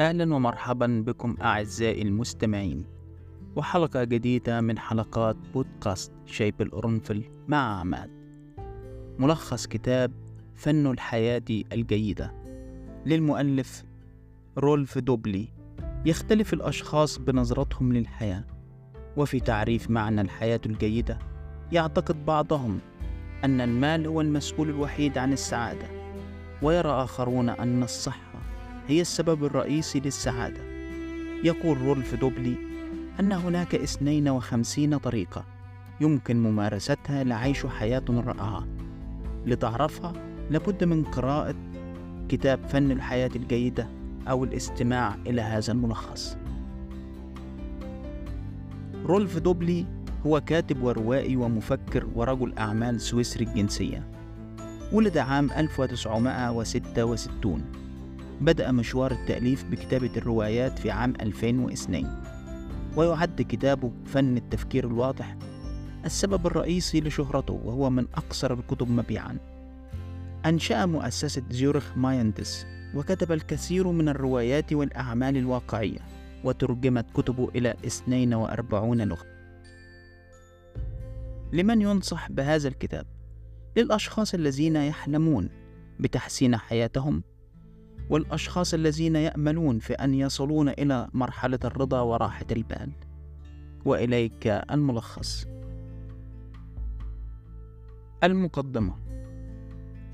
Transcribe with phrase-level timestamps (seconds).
[0.00, 2.84] أهلا ومرحبا بكم أعزائي المستمعين.
[3.56, 8.10] وحلقة جديدة من حلقات بودكاست شيب القرنفل مع عماد.
[9.18, 10.12] ملخص كتاب
[10.54, 11.42] فن الحياة
[11.72, 12.34] الجيدة.
[13.06, 13.84] للمؤلف
[14.58, 15.48] رولف دوبلي.
[16.06, 18.44] يختلف الأشخاص بنظرتهم للحياة.
[19.16, 21.18] وفي تعريف معنى الحياة الجيدة
[21.72, 22.78] يعتقد بعضهم
[23.44, 25.86] أن المال هو المسؤول الوحيد عن السعادة.
[26.62, 28.23] ويرى آخرون أن الصحة
[28.88, 30.60] هي السبب الرئيسي للسعادة.
[31.44, 32.54] يقول رولف دوبلي
[33.20, 35.44] أن هناك اثنين وخمسين طريقة
[36.00, 38.66] يمكن ممارستها لعيش حياة رائعة.
[39.46, 40.12] لتعرفها
[40.50, 41.54] لابد من قراءة
[42.28, 43.88] كتاب فن الحياة الجيدة
[44.28, 46.36] أو الاستماع إلى هذا الملخص.
[49.06, 49.86] رولف دوبلي
[50.26, 54.08] هو كاتب وروائي ومفكر ورجل أعمال سويسري الجنسية
[54.92, 57.62] ولد عام 1966
[58.40, 62.22] بدأ مشوار التأليف بكتابة الروايات في عام 2002
[62.96, 65.36] ويعد كتابه فن التفكير الواضح
[66.04, 69.38] السبب الرئيسي لشهرته وهو من أقصر الكتب مبيعا
[70.46, 75.98] أنشأ مؤسسة زيورخ مايندس وكتب الكثير من الروايات والأعمال الواقعية
[76.44, 79.26] وترجمت كتبه إلى 42 لغة
[81.52, 83.06] لمن ينصح بهذا الكتاب؟
[83.76, 85.48] للأشخاص الذين يحلمون
[86.00, 87.22] بتحسين حياتهم
[88.10, 92.92] والأشخاص الذين يأملون في أن يصلون إلى مرحلة الرضا وراحة البال.
[93.84, 95.46] وإليك الملخص.
[98.24, 98.96] المقدمة.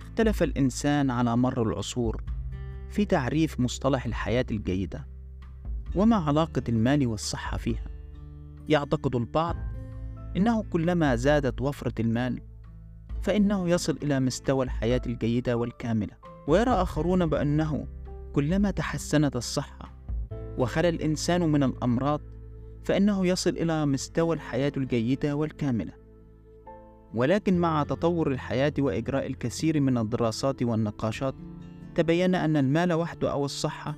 [0.00, 2.22] اختلف الإنسان على مر العصور
[2.90, 5.06] في تعريف مصطلح الحياة الجيدة
[5.94, 7.84] وما علاقة المال والصحة فيها.
[8.68, 9.56] يعتقد البعض
[10.36, 12.42] إنه كلما زادت وفرة المال
[13.22, 16.19] فإنه يصل إلى مستوى الحياة الجيدة والكاملة.
[16.46, 17.86] ويرى آخرون بأنه
[18.32, 19.92] كلما تحسنت الصحة
[20.58, 22.20] وخلى الإنسان من الأمراض
[22.84, 25.92] فإنه يصل إلى مستوى الحياة الجيدة والكاملة.
[27.14, 31.34] ولكن مع تطور الحياة وإجراء الكثير من الدراسات والنقاشات
[31.94, 33.94] تبين أن المال وحده أو الصحة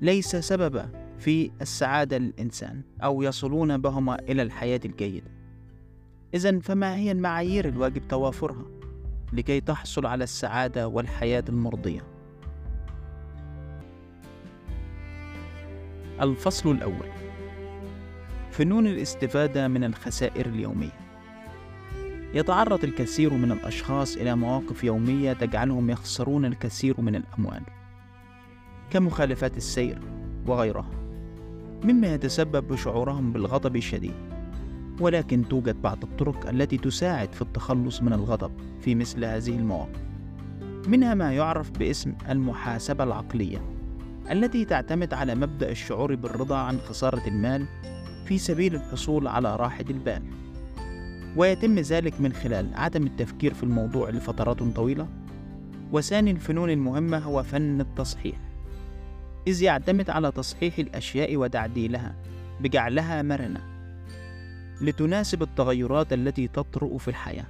[0.00, 5.30] ليس سببا في السعادة للإنسان أو يصلون بهما إلى الحياة الجيدة.
[6.34, 8.79] إذا فما هي المعايير الواجب توافرها؟
[9.32, 12.00] لكي تحصل على السعادة والحياة المرضية؟
[16.20, 17.08] الفصل الأول.
[18.50, 21.00] فنون الاستفادة من الخسائر اليومية.
[22.34, 27.62] يتعرض الكثير من الأشخاص إلى مواقف يومية تجعلهم يخسرون الكثير من الأموال.
[28.90, 29.98] كمخالفات السير
[30.46, 30.90] وغيرها.
[31.84, 34.29] مما يتسبب بشعورهم بالغضب الشديد.
[35.00, 40.00] ولكن توجد بعض الطرق التي تساعد في التخلص من الغضب في مثل هذه المواقف.
[40.88, 43.58] منها ما يعرف باسم المحاسبة العقلية
[44.30, 47.66] التي تعتمد على مبدأ الشعور بالرضا عن خسارة المال
[48.26, 50.22] في سبيل الحصول على راحة البال.
[51.36, 55.08] ويتم ذلك من خلال عدم التفكير في الموضوع لفترات طويلة.
[55.92, 58.36] وثاني الفنون المهمة هو فن التصحيح
[59.46, 62.14] إذ يعتمد على تصحيح الأشياء وتعديلها
[62.60, 63.69] بجعلها مرنة.
[64.80, 67.46] لتناسب التغيرات التي تطرأ في الحياة.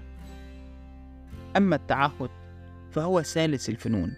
[1.57, 2.31] أما التعهد
[2.91, 4.15] فهو ثالث الفنون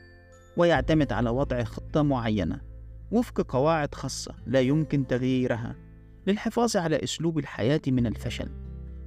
[0.57, 2.61] ويعتمد على وضع خطة معينة
[3.11, 5.77] وفق قواعد خاصة لا يمكن تغييرها
[6.27, 8.49] للحفاظ على أسلوب الحياة من الفشل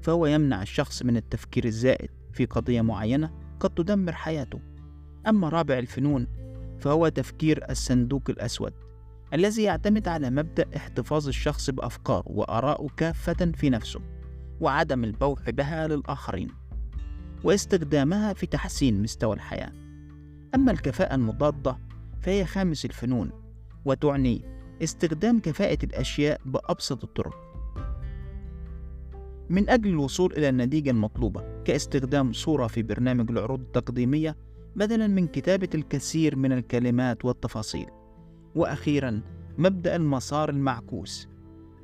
[0.02, 4.60] فهو يمنع الشخص من التفكير الزائد في قضية معينة قد تدمر حياته.
[5.28, 6.28] أما رابع الفنون
[6.80, 8.74] فهو تفكير الصندوق الأسود
[9.35, 14.01] الذي يعتمد على مبدأ احتفاظ الشخص بأفكاره وآرائه كافة في نفسه
[14.59, 16.50] وعدم البوح بها للآخرين
[17.44, 19.72] واستخدامها في تحسين مستوى الحياة.
[20.56, 21.78] أما الكفاءة المضادة
[22.22, 23.31] فهي خامس الفنون
[23.85, 24.41] وتعني
[24.84, 27.35] استخدام كفاءة الأشياء بأبسط الطرق.
[29.50, 34.38] من أجل الوصول إلى النتيجة المطلوبة كاستخدام صورة في برنامج العروض التقديمية
[34.75, 38.05] بدلا من كتابة الكثير من الكلمات والتفاصيل.
[38.56, 39.22] وأخيرا
[39.57, 41.28] مبدأ المسار المعكوس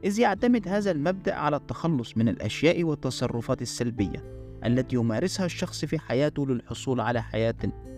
[0.03, 4.23] إذ يعتمد هذا المبدأ على التخلص من الأشياء والتصرفات السلبية
[4.65, 7.55] التي يمارسها الشخص في حياته للحصول على حياة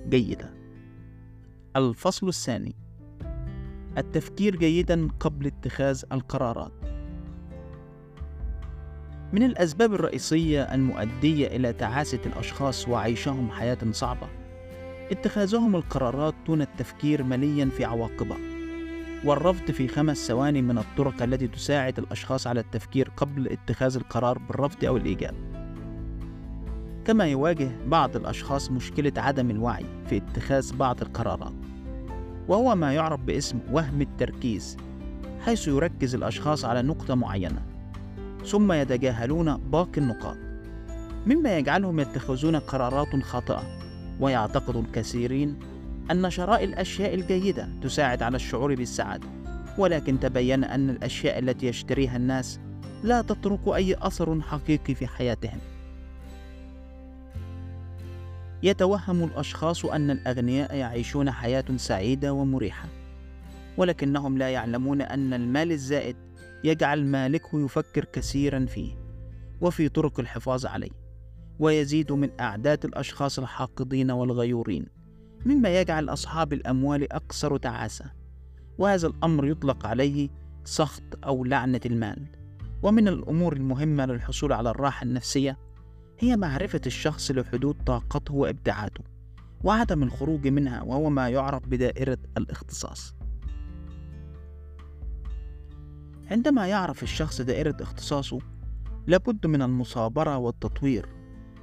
[0.10, 0.54] جيدة.
[1.75, 2.75] الفصل الثاني
[3.98, 6.72] التفكير جيدا قبل اتخاذ القرارات.
[9.34, 14.28] من الأسباب الرئيسية المؤدية إلى تعاسة الأشخاص وعيشهم حياة صعبة
[15.12, 18.53] اتخاذهم القرارات دون التفكير مليا في عواقبها
[19.25, 24.86] والرفض في خمس ثواني من الطرق التي تساعد الأشخاص على التفكير قبل اتخاذ القرار بالرفض
[24.86, 25.36] أو الإيجاب.
[27.06, 31.54] كما يواجه بعض الأشخاص مشكلة عدم الوعي في اتخاذ بعض القرارات
[32.48, 34.78] وهو ما يعرف باسم وهم التركيز
[35.46, 37.62] حيث يركز الأشخاص على نقطة معينة
[38.46, 40.38] ثم يتجاهلون باقي النقاط
[41.28, 43.64] مما يجعلهم يتخذون قرارات خاطئة
[44.19, 45.60] ويعتقد الكثيرين
[46.12, 49.28] أن شراء الأشياء الجيدة تساعد على الشعور بالسعادة
[49.78, 52.60] ولكن تبين أن الأشياء التي يشتريها الناس
[53.04, 55.60] لا تترك أي أثر حقيقي في حياتهم.
[58.64, 62.88] يتوهم الأشخاص أن الأغنياء يعيشون حياة سعيدة ومريحة
[63.78, 66.16] ولكنهم لا يعلمون أن المال الزائد
[66.64, 68.92] يجعل مالكه يفكر كثيرا فيه
[69.62, 70.92] وفي طرق الحفاظ عليه
[71.60, 75.03] ويزيد من أعداد الأشخاص الحاقدين والغيورين.
[75.45, 78.06] مما يجعل أصحاب الأموال أكثر تعاسة
[78.78, 80.30] وهذا الأمر يطلق عليه
[80.66, 82.28] سخط أو لعنة المال.
[82.84, 85.57] ومن الأمور المهمة للحصول على الراحة النفسية
[86.19, 89.04] هي معرفة الشخص لحدود طاقته وإبداعاته
[89.63, 93.13] وعدم الخروج منها وهو ما يعرف بدائرة الاختصاص.
[96.31, 98.40] عندما يعرف الشخص دائرة اختصاصه
[99.07, 101.10] لابد من المصابرة والتطوير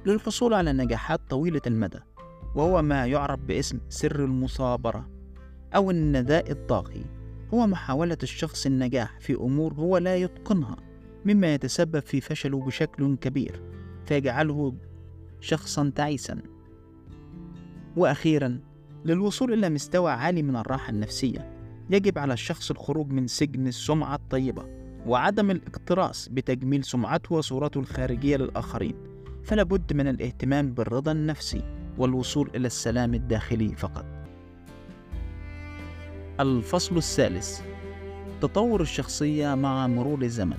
[0.05, 1.99] للحصول على نجاحات طويلة المدى.
[2.55, 5.09] وهو ما يعرف باسم سر المصابرة
[5.75, 7.05] أو النداء الطاغي.
[7.53, 10.75] هو محاولة الشخص النجاح في أمور هو لا يتقنها
[11.25, 13.61] مما يتسبب في فشله بشكل كبير
[14.05, 14.73] فيجعله
[15.39, 16.41] شخصا تعيسا.
[17.97, 18.59] وأخيرا
[19.05, 21.51] للوصول إلى مستوى عالي من الراحة النفسية
[21.89, 24.65] يجب على الشخص الخروج من سجن السمعة الطيبة
[25.05, 28.95] وعدم الاكتراث بتجميل سمعته وصورته الخارجية للآخرين.
[29.43, 31.80] فلا بد من الاهتمام بالرضا النفسي.
[31.97, 34.05] والوصول إلى السلام الداخلي فقط.
[36.39, 37.61] الفصل الثالث
[38.41, 40.57] تطور الشخصية مع مرور الزمن.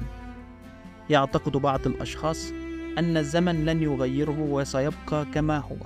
[1.10, 2.52] يعتقد بعض الأشخاص
[2.98, 5.76] أن الزمن لن يغيره وسيبقى كما هو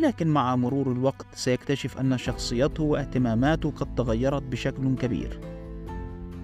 [0.00, 5.40] لكن مع مرور الوقت سيكتشف أن شخصيته واهتماماته قد تغيرت بشكل كبير.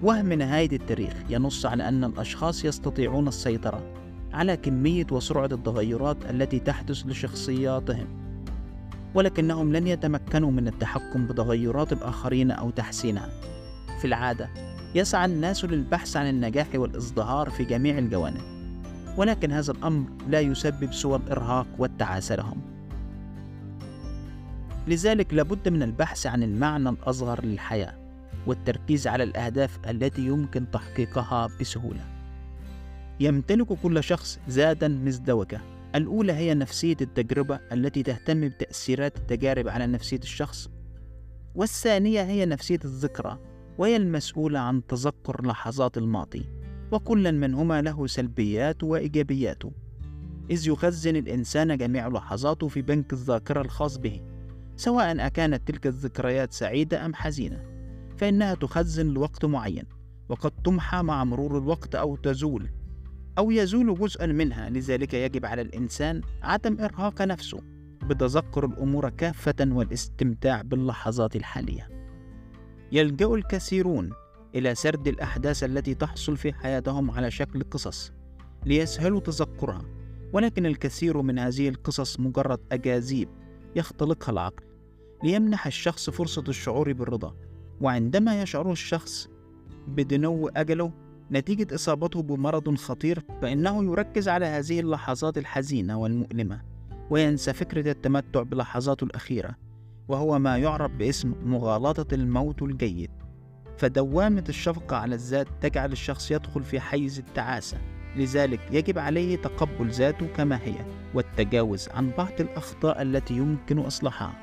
[0.03, 3.93] وهم نهاية التاريخ ينص على أن الأشخاص يستطيعون السيطرة.
[4.33, 8.07] على كمية وسرعة التغيرات التي تحدث لشخصياتهم
[9.13, 13.29] ولكنهم لن يتمكنوا من التحكم بتغيرات الآخرين أو تحسينها.
[13.99, 14.49] في العادة
[14.95, 18.41] يسعى الناس للبحث عن النجاح والازدهار في جميع الجوانب
[19.17, 22.61] ولكن هذا الأمر لا يسبب سوى الإرهاق والتعاسة لهم.
[24.87, 27.93] لذلك لابد من البحث عن المعنى الأصغر للحياة
[28.47, 32.18] والتركيز على الأهداف التي يمكن تحقيقها بسهولة.
[33.19, 35.61] يمتلك كل شخص ذاتا مزدوجة.
[35.95, 40.69] الأولى هي نفسية التجربة التي تهتم بتأثيرات التجارب على نفسية الشخص.
[41.55, 43.39] والثانية هي نفسية الذكرى
[43.77, 46.45] وهي المسؤولة عن تذكر لحظات الماضي.
[46.91, 49.71] وكل منهما له سلبيات وإيجابياته.
[50.51, 54.21] إذ يخزن الإنسان جميع لحظاته في بنك الذاكرة الخاص به
[54.75, 57.63] سواء أكانت تلك الذكريات سعيدة أم حزينة.
[58.17, 59.83] فإنها تخزن لوقت معين
[60.29, 62.69] وقد تمحى مع مرور الوقت أو تزول.
[63.39, 64.69] أو يزول جزءا منها.
[64.69, 67.59] لذلك يجب على الإنسان عدم إرهاق نفسه
[68.03, 71.89] بتذكر الأمور كافة والاستمتاع باللحظات الحالية.
[72.91, 74.09] يلجأ الكثيرون
[74.55, 78.11] إلى سرد الأحداث التي تحصل في حياتهم على شكل قصص
[78.65, 79.81] ليسهلوا تذكرها
[80.33, 83.29] ولكن الكثير من هذه القصص مجرد أجاذيب
[83.75, 84.63] يختلقها العقل
[85.23, 87.35] ليمنح الشخص فرصة الشعور بالرضا.
[87.81, 89.29] وعندما يشعر الشخص
[89.87, 96.61] بدنو أجله نتيجة إصابته بمرض خطير فإنه يركز على هذه اللحظات الحزينة والمؤلمة
[97.09, 99.55] وينسى فكرة التمتع بلحظاته الأخيرة
[100.07, 103.11] وهو ما يعرف باسم مغالطة الموت الجيد
[103.77, 107.77] فدوامة الشفقة على الذات تجعل الشخص يدخل في حيز التعاسة
[108.15, 110.75] لذلك يجب عليه تقبل ذاته كما هي
[111.13, 114.33] والتجاوز عن بعض الأخطاء التي يمكن إصلاحها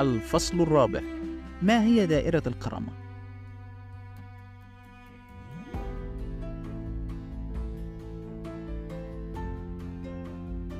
[0.00, 1.00] الفصل الرابع
[1.62, 3.07] ما هي دائرة الكرامة؟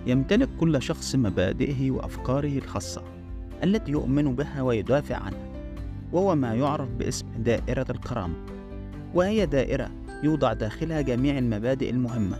[0.08, 3.02] يمتلك كل شخص مبادئه وأفكاره الخاصة
[3.64, 5.48] التي يؤمن بها ويدافع عنها
[6.12, 8.34] وهو ما يعرف باسم دائرة الكرامة
[9.14, 9.90] وهي دائرة
[10.22, 12.36] يوضع داخلها جميع المبادئ المهمة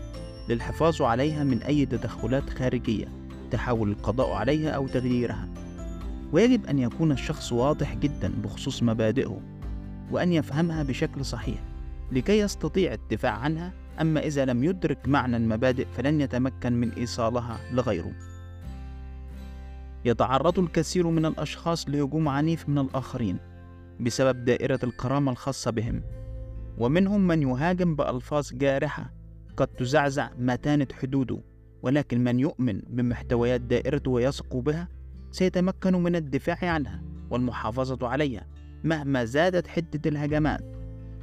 [0.49, 3.07] للحفاظ عليها من أي تدخلات خارجية
[3.51, 5.49] تحاول القضاء عليها أو تغييرها.
[6.31, 9.41] ويجب أن يكون الشخص واضح جدا بخصوص مبادئه
[10.11, 11.59] وأن يفهمها بشكل صحيح
[12.11, 18.11] لكي يستطيع الدفاع عنها أما إذا لم يدرك معنى المبادئ فلن يتمكن من إيصالها لغيره.
[20.05, 23.37] يتعرض الكثير من الأشخاص لهجوم عنيف من الآخرين
[23.99, 26.03] بسبب دائرة الكرامة الخاصة بهم
[26.77, 29.13] ومنهم من يهاجم بألفاظ جارحة
[29.57, 31.39] قد تزعزع متانة حدوده
[31.81, 34.87] ولكن من يؤمن بمحتويات دائرته ويثق بها
[35.31, 38.47] سيتمكن من الدفاع عنها والمحافظة عليها
[38.83, 40.75] مهما زادت حدة الهجمات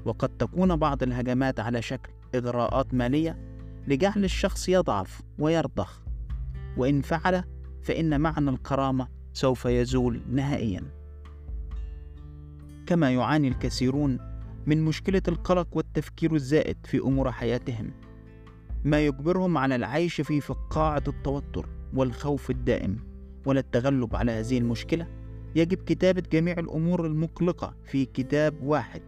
[0.05, 3.39] وقد تكون بعض الهجمات على شكل إغراءات مالية
[3.87, 6.03] لجعل الشخص يضعف ويرضخ
[6.77, 7.45] وإن فعل
[7.83, 10.83] فإن معنى الكرامة سوف يزول نهائيا.
[12.87, 14.19] كما يعاني الكثيرون
[14.67, 17.91] من مشكلة القلق والتفكير الزائد في أمور حياتهم.
[18.85, 22.97] ما يجبرهم على العيش في فقاعة التوتر والخوف الدائم
[23.47, 25.07] وللتغلب على هذه المشكلة
[25.55, 29.03] يجب كتابة جميع الأمور المقلقة في كتاب واحد.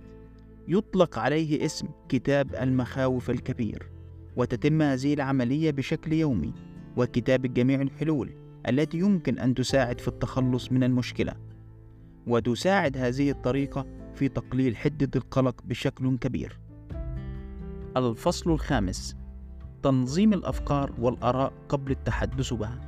[0.68, 3.90] يطلق عليه اسم كتاب المخاوف الكبير
[4.37, 6.52] وتتم هذه العملية بشكل يومي
[6.96, 8.30] وكتابة جميع الحلول
[8.68, 11.34] التي يمكن أن تساعد في التخلص من المشكلة
[12.26, 16.58] وتساعد هذه الطريقة في تقليل حدة القلق بشكل كبير.
[17.96, 19.16] الفصل الخامس
[19.82, 22.80] تنظيم الأفكار والآراء قبل التحدث بها.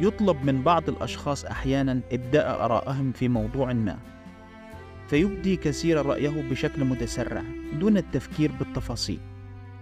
[0.00, 3.98] يطلب من بعض الأشخاص أحيانا إبداء آرائهم في موضوع ما،
[5.10, 7.42] فيبدي كثير رأيه بشكل متسرع
[7.80, 9.18] دون التفكير بالتفاصيل،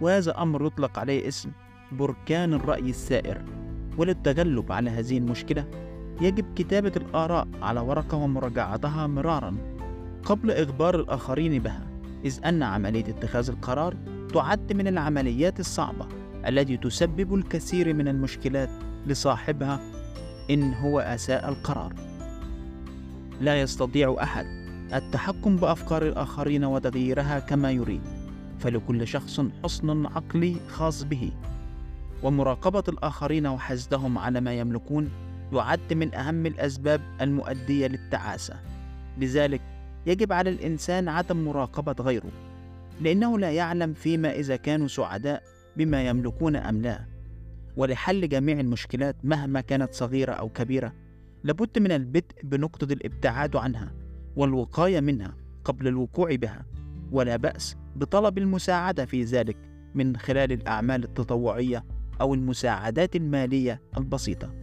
[0.01, 1.51] وهذا أمر يطلق عليه اسم
[1.91, 3.45] بركان الرأي السائر،
[3.97, 5.65] وللتغلب على هذه المشكلة
[6.21, 9.55] يجب كتابة الآراء على ورقة ومراجعتها مرارا
[10.23, 11.87] قبل إخبار الآخرين بها
[12.25, 13.95] إذ أن عملية اتخاذ القرار
[14.33, 16.07] تعد من العمليات الصعبة
[16.47, 18.69] التي تسبب الكثير من المشكلات
[19.07, 19.81] لصاحبها
[20.49, 21.93] إن هو أساء القرار.
[23.41, 24.45] لا يستطيع أحد
[24.93, 28.01] التحكم بأفكار الآخرين وتغييرها كما يريد
[28.59, 31.31] فلكل شخص حصن عقلي خاص به.
[32.23, 35.09] ومراقبة الآخرين وحسدهم على ما يملكون
[35.53, 38.55] يعد من أهم الأسباب المؤدية للتعاسة.
[39.17, 39.61] لذلك
[40.05, 42.31] يجب على الإنسان عدم مراقبة غيره
[43.01, 45.43] لأنه لا يعلم فيما إذا كانوا سعداء
[45.77, 47.05] بما يملكون أم لا.
[47.77, 50.93] ولحل جميع المشكلات مهما كانت صغيرة أو كبيرة
[51.43, 53.91] لابد من البدء بنقطة الابتعاد عنها.
[54.39, 56.65] والوقاية منها قبل الوقوع بها
[57.11, 59.57] ولا بأس بطلب المساعدة في ذلك
[59.95, 61.85] من خلال الأعمال التطوعية
[62.21, 64.53] أو المساعدات المالية البسيطة.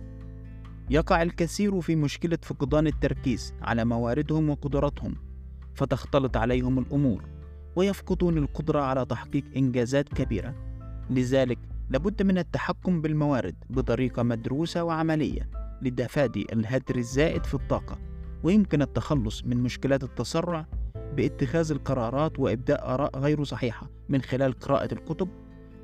[0.91, 5.15] يقع الكثير في مشكلة فقدان التركيز على مواردهم وقدراتهم
[5.75, 7.25] فتختلط عليهم الأمور
[7.77, 10.55] ويفقدون القدرة على تحقيق إنجازات كبيرة.
[11.11, 11.59] لذلك
[11.91, 15.49] لابد من التحكم بالموارد بطريقة مدروسة وعملية
[15.83, 18.16] لتفادي الهدر الزائد في الطاقة.
[18.47, 20.67] ويمكن التخلص من مشكلات التسرع
[21.17, 25.29] باتخاذ القرارات وإبداء آراء غير صحيحة من خلال قراءة الكتب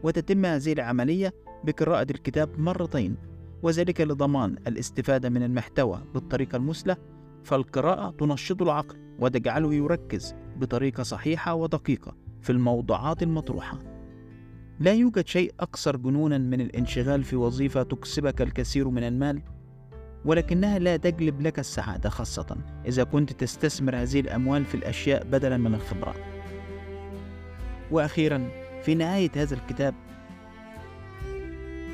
[0.03, 3.17] وتتم هذه العملية بقراءة الكتاب مرتين
[3.63, 6.97] وذلك لضمان الاستفادة من المحتوى بالطريقة المثلى
[7.45, 13.79] فالقراءة تنشط العقل وتجعله يركز بطريقة صحيحة ودقيقة في الموضوعات المطروحة.
[14.81, 19.43] لا يوجد شيء أكثر جنونا من الانشغال في وظيفة تكسبك الكثير من المال
[20.25, 25.75] ولكنها لا تجلب لك السعادة خاصة إذا كنت تستثمر هذه الأموال في الأشياء بدلا من
[25.75, 26.17] الخبرات.
[27.91, 28.49] وأخيرا
[28.83, 29.95] في نهاية هذا الكتاب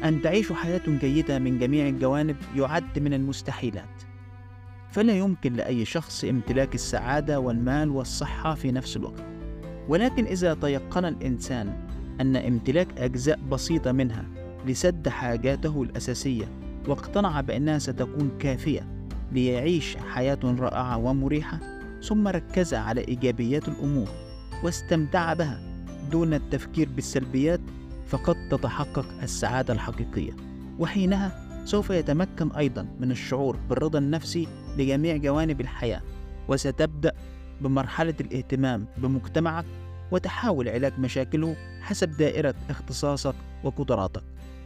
[0.04, 4.02] أن تعيشوا حياة جيدة من جميع الجوانب يعد من المستحيلات
[4.90, 9.23] فلا يمكن لأي شخص امتلاك السعادة والمال والصحة في نفس الوقت
[9.88, 11.88] ولكن إذا تيقن الإنسان
[12.20, 14.25] أن امتلاك أجزاء بسيطة منها
[14.66, 16.49] لسد حاجاته الأساسية
[16.88, 18.87] واقتنع بأنها ستكون كافية
[19.33, 21.61] ليعيش حياة رائعة ومريحة
[22.02, 24.09] ثم ركز على إيجابيات الأمور
[24.64, 25.61] واستمتع بها
[26.11, 27.61] دون التفكير بالسلبيات
[28.09, 30.33] فقد تتحقق السعادة الحقيقية.
[30.78, 36.02] وحينها سوف يتمكن أيضا من الشعور بالرضا النفسي لجميع جوانب الحياة
[36.49, 37.12] وستبدأ
[37.61, 39.64] بمرحلة الاهتمام بمجتمعك
[40.11, 44.23] وتحاول علاج مشاكله حسب دائرة اختصاصك وقدراتك.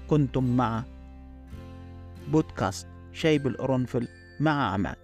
[0.09, 0.85] كنتم مع
[2.29, 4.09] بودكاست شاي بالقرنفل
[4.41, 4.97] مع عماد.